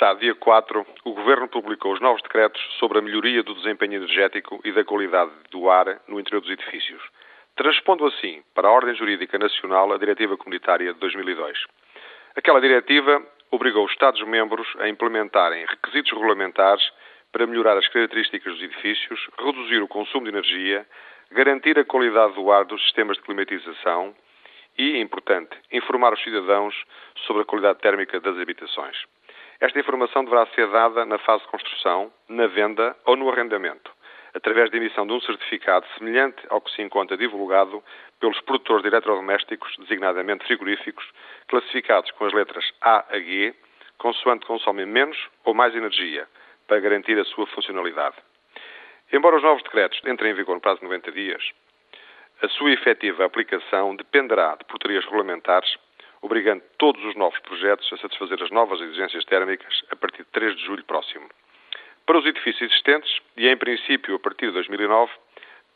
passado 0.00 0.20
dia 0.20 0.34
4, 0.34 0.86
o 1.04 1.12
Governo 1.12 1.46
publicou 1.46 1.92
os 1.92 2.00
novos 2.00 2.22
decretos 2.22 2.58
sobre 2.78 2.98
a 2.98 3.02
melhoria 3.02 3.42
do 3.42 3.54
desempenho 3.54 3.96
energético 3.96 4.58
e 4.64 4.72
da 4.72 4.82
qualidade 4.82 5.30
do 5.50 5.68
ar 5.68 6.00
no 6.08 6.18
interior 6.18 6.40
dos 6.40 6.50
edifícios, 6.50 7.02
transpondo 7.54 8.06
assim 8.06 8.42
para 8.54 8.66
a 8.66 8.70
ordem 8.70 8.94
jurídica 8.94 9.38
nacional 9.38 9.92
a 9.92 9.98
Diretiva 9.98 10.38
Comunitária 10.38 10.94
de 10.94 10.98
2002. 10.98 11.66
Aquela 12.34 12.62
diretiva 12.62 13.22
obrigou 13.50 13.84
os 13.84 13.92
Estados-membros 13.92 14.66
a 14.78 14.88
implementarem 14.88 15.66
requisitos 15.66 16.12
regulamentares 16.12 16.90
para 17.30 17.46
melhorar 17.46 17.76
as 17.76 17.86
características 17.88 18.54
dos 18.54 18.62
edifícios, 18.62 19.28
reduzir 19.38 19.82
o 19.82 19.88
consumo 19.88 20.24
de 20.24 20.30
energia, 20.30 20.86
garantir 21.30 21.78
a 21.78 21.84
qualidade 21.84 22.36
do 22.36 22.50
ar 22.50 22.64
dos 22.64 22.82
sistemas 22.84 23.18
de 23.18 23.22
climatização 23.24 24.14
e, 24.78 24.98
importante, 24.98 25.54
informar 25.70 26.14
os 26.14 26.22
cidadãos 26.22 26.74
sobre 27.26 27.42
a 27.42 27.44
qualidade 27.44 27.80
térmica 27.80 28.18
das 28.18 28.38
habitações. 28.38 28.96
Esta 29.60 29.78
informação 29.78 30.24
deverá 30.24 30.46
ser 30.54 30.66
dada 30.68 31.04
na 31.04 31.18
fase 31.18 31.42
de 31.44 31.50
construção, 31.50 32.10
na 32.28 32.46
venda 32.46 32.96
ou 33.04 33.14
no 33.14 33.28
arrendamento, 33.28 33.92
através 34.34 34.70
da 34.70 34.78
emissão 34.78 35.06
de 35.06 35.12
um 35.12 35.20
certificado 35.20 35.86
semelhante 35.98 36.40
ao 36.48 36.62
que 36.62 36.70
se 36.70 36.80
encontra 36.80 37.14
divulgado 37.14 37.82
pelos 38.18 38.40
produtores 38.40 38.82
de 38.82 38.88
eletrodomésticos, 38.88 39.76
designadamente 39.78 40.46
frigoríficos, 40.46 41.06
classificados 41.46 42.10
com 42.12 42.24
as 42.24 42.32
letras 42.32 42.64
A 42.80 43.04
a 43.10 43.18
G, 43.20 43.54
consoante 43.98 44.46
consomem 44.46 44.86
menos 44.86 45.18
ou 45.44 45.52
mais 45.52 45.74
energia, 45.74 46.26
para 46.66 46.80
garantir 46.80 47.18
a 47.18 47.24
sua 47.24 47.46
funcionalidade. 47.48 48.16
Embora 49.12 49.36
os 49.36 49.42
novos 49.42 49.62
decretos 49.62 50.00
entrem 50.06 50.30
em 50.30 50.34
vigor 50.34 50.54
no 50.54 50.60
prazo 50.62 50.78
de 50.78 50.84
90 50.84 51.12
dias, 51.12 51.50
a 52.42 52.48
sua 52.48 52.72
efetiva 52.72 53.26
aplicação 53.26 53.94
dependerá 53.94 54.54
de 54.54 54.64
portarias 54.64 55.04
regulamentares, 55.04 55.76
obrigando 56.22 56.62
todos 56.78 57.02
os 57.04 57.14
novos 57.14 57.38
projetos 57.40 57.90
a 57.92 57.96
satisfazer 57.96 58.42
as 58.42 58.50
novas 58.50 58.80
exigências 58.80 59.24
térmicas 59.24 59.82
a 59.90 59.96
partir 59.96 60.24
de 60.24 60.30
3 60.30 60.56
de 60.56 60.64
julho 60.64 60.84
próximo. 60.84 61.28
Para 62.06 62.18
os 62.18 62.26
edifícios 62.26 62.70
existentes, 62.70 63.20
e 63.36 63.48
em 63.48 63.56
princípio 63.56 64.16
a 64.16 64.18
partir 64.18 64.46
de 64.46 64.52
2009, 64.52 65.12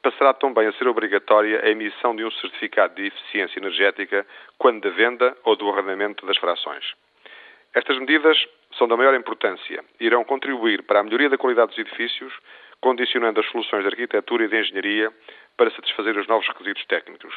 passará 0.02 0.34
também 0.34 0.66
a 0.66 0.72
ser 0.72 0.86
obrigatória 0.86 1.64
a 1.64 1.70
emissão 1.70 2.14
de 2.14 2.24
um 2.24 2.30
certificado 2.30 2.94
de 2.94 3.06
eficiência 3.06 3.58
energética 3.58 4.26
quando 4.58 4.82
da 4.82 4.90
venda 4.90 5.36
ou 5.44 5.56
do 5.56 5.70
arrendamento 5.70 6.26
das 6.26 6.36
frações. 6.36 6.84
Estas 7.74 7.98
medidas 7.98 8.36
são 8.76 8.86
da 8.86 8.96
maior 8.96 9.14
importância 9.14 9.82
e 9.98 10.04
irão 10.04 10.22
contribuir 10.24 10.82
para 10.82 11.00
a 11.00 11.02
melhoria 11.02 11.30
da 11.30 11.38
qualidade 11.38 11.70
dos 11.70 11.78
edifícios, 11.78 12.32
condicionando 12.80 13.40
as 13.40 13.46
soluções 13.46 13.82
de 13.82 13.88
arquitetura 13.88 14.44
e 14.44 14.48
de 14.48 14.60
engenharia 14.60 15.12
para 15.56 15.70
satisfazer 15.70 16.16
os 16.18 16.26
novos 16.28 16.46
requisitos 16.48 16.84
técnicos. 16.84 17.34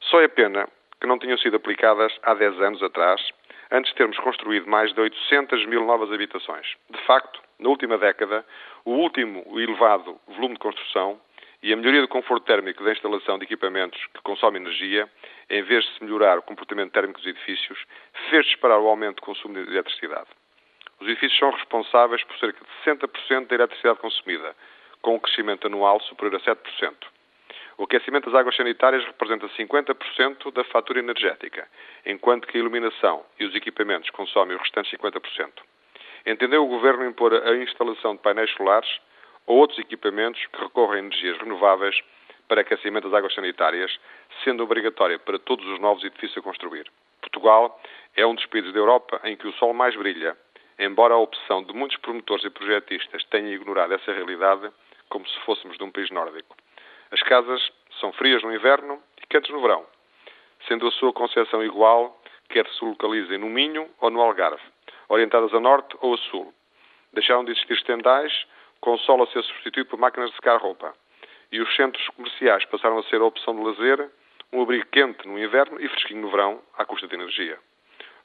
Só 0.00 0.20
é 0.20 0.28
pena 0.28 0.66
que 1.00 1.06
não 1.06 1.18
tenham 1.18 1.38
sido 1.38 1.56
aplicadas 1.56 2.12
há 2.22 2.34
10 2.34 2.60
anos 2.60 2.82
atrás, 2.82 3.20
antes 3.70 3.90
de 3.90 3.96
termos 3.96 4.18
construído 4.18 4.68
mais 4.68 4.92
de 4.92 5.00
800 5.00 5.66
mil 5.66 5.84
novas 5.84 6.12
habitações. 6.12 6.66
De 6.90 7.00
facto, 7.06 7.40
na 7.58 7.68
última 7.68 7.96
década, 7.96 8.44
o 8.84 8.92
último 8.92 9.44
elevado 9.58 10.20
volume 10.26 10.54
de 10.54 10.60
construção 10.60 11.20
e 11.62 11.72
a 11.72 11.76
melhoria 11.76 12.00
do 12.00 12.08
conforto 12.08 12.44
térmico 12.46 12.82
da 12.82 12.92
instalação 12.92 13.38
de 13.38 13.44
equipamentos 13.44 14.00
que 14.14 14.22
consomem 14.22 14.62
energia, 14.62 15.08
em 15.48 15.62
vez 15.62 15.84
de 15.84 15.94
se 15.94 16.04
melhorar 16.04 16.38
o 16.38 16.42
comportamento 16.42 16.92
térmico 16.92 17.20
dos 17.20 17.28
edifícios, 17.28 17.78
fez 18.30 18.46
disparar 18.46 18.78
o 18.80 18.88
aumento 18.88 19.16
do 19.16 19.22
consumo 19.22 19.54
de 19.54 19.70
eletricidade. 19.70 20.28
Os 21.00 21.06
edifícios 21.06 21.38
são 21.38 21.50
responsáveis 21.50 22.22
por 22.24 22.36
cerca 22.38 22.60
de 22.64 22.90
60% 22.90 23.46
da 23.46 23.54
eletricidade 23.54 23.98
consumida, 23.98 24.54
com 25.02 25.14
um 25.14 25.18
crescimento 25.18 25.66
anual 25.66 26.00
superior 26.00 26.36
a 26.36 26.40
7%. 26.40 26.94
O 27.80 27.84
aquecimento 27.84 28.26
das 28.30 28.38
águas 28.38 28.54
sanitárias 28.56 29.02
representa 29.06 29.48
50% 29.48 30.52
da 30.52 30.62
fatura 30.64 30.98
energética, 30.98 31.66
enquanto 32.04 32.46
que 32.46 32.58
a 32.58 32.60
iluminação 32.60 33.24
e 33.38 33.46
os 33.46 33.54
equipamentos 33.54 34.10
consomem 34.10 34.54
os 34.54 34.60
restantes 34.60 34.92
50%. 34.92 35.50
Entendeu 36.26 36.62
o 36.62 36.68
Governo 36.68 37.06
impor 37.06 37.32
a 37.32 37.56
instalação 37.56 38.14
de 38.14 38.20
painéis 38.20 38.50
solares 38.50 39.00
ou 39.46 39.56
outros 39.56 39.78
equipamentos 39.78 40.44
que 40.48 40.60
recorrem 40.60 40.96
a 40.96 41.06
energias 41.06 41.38
renováveis 41.38 41.98
para 42.46 42.60
aquecimento 42.60 43.08
das 43.08 43.18
águas 43.18 43.32
sanitárias, 43.32 43.98
sendo 44.44 44.62
obrigatória 44.62 45.18
para 45.18 45.38
todos 45.38 45.66
os 45.66 45.80
novos 45.80 46.04
edifícios 46.04 46.36
a 46.36 46.42
construir. 46.42 46.84
Portugal 47.22 47.80
é 48.14 48.26
um 48.26 48.34
dos 48.34 48.44
países 48.44 48.74
da 48.74 48.78
Europa 48.78 49.22
em 49.24 49.38
que 49.38 49.48
o 49.48 49.54
sol 49.54 49.72
mais 49.72 49.96
brilha, 49.96 50.36
embora 50.78 51.14
a 51.14 51.18
opção 51.18 51.64
de 51.64 51.72
muitos 51.72 51.96
promotores 51.96 52.44
e 52.44 52.50
projetistas 52.50 53.24
tenha 53.30 53.54
ignorado 53.54 53.94
essa 53.94 54.12
realidade 54.12 54.70
como 55.08 55.26
se 55.26 55.40
fôssemos 55.46 55.78
de 55.78 55.84
um 55.84 55.90
país 55.90 56.10
nórdico. 56.10 56.54
As 57.10 57.22
casas 57.22 57.60
são 58.00 58.12
frias 58.12 58.42
no 58.42 58.54
inverno 58.54 59.02
e 59.20 59.26
quentes 59.26 59.50
no 59.50 59.60
verão, 59.60 59.84
sendo 60.68 60.86
a 60.86 60.90
sua 60.92 61.12
concepção 61.12 61.62
igual, 61.64 62.20
quer 62.48 62.66
se 62.68 62.84
localizem 62.84 63.38
no 63.38 63.46
Minho 63.46 63.90
ou 64.00 64.10
no 64.10 64.20
Algarve, 64.20 64.62
orientadas 65.08 65.52
a 65.52 65.60
norte 65.60 65.96
ou 66.00 66.14
a 66.14 66.18
sul. 66.18 66.54
Deixaram 67.12 67.44
de 67.44 67.50
existir 67.50 67.74
estendais, 67.74 68.32
com 68.80 68.94
o 68.94 69.22
a 69.22 69.26
ser 69.26 69.42
substituído 69.42 69.90
por 69.90 69.98
máquinas 69.98 70.30
de 70.30 70.36
secar 70.36 70.56
roupa. 70.58 70.94
E 71.52 71.60
os 71.60 71.74
centros 71.74 72.06
comerciais 72.10 72.64
passaram 72.66 72.98
a 72.98 73.02
ser 73.04 73.20
a 73.20 73.24
opção 73.24 73.54
de 73.56 73.62
lazer, 73.62 74.08
um 74.52 74.62
abrigo 74.62 74.86
quente 74.86 75.26
no 75.26 75.38
inverno 75.38 75.80
e 75.80 75.88
fresquinho 75.88 76.22
no 76.22 76.30
verão, 76.30 76.62
à 76.78 76.84
custa 76.84 77.08
de 77.08 77.14
energia. 77.14 77.58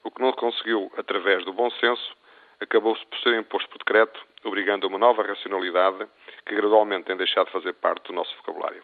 O 0.04 0.10
que 0.10 0.22
não 0.22 0.32
conseguiu 0.32 0.92
através 0.96 1.44
do 1.44 1.52
bom 1.52 1.70
senso 1.72 2.16
acabou-se 2.60 3.04
por 3.06 3.18
ser 3.18 3.38
imposto 3.38 3.68
por 3.68 3.78
decreto, 3.78 4.24
obrigando 4.46 4.86
a 4.86 4.88
uma 4.88 4.98
nova 4.98 5.22
racionalidade 5.22 6.06
que 6.44 6.54
gradualmente 6.54 7.06
tem 7.06 7.16
deixado 7.16 7.46
de 7.46 7.52
fazer 7.52 7.72
parte 7.74 8.06
do 8.08 8.12
nosso 8.12 8.34
vocabulário. 8.38 8.82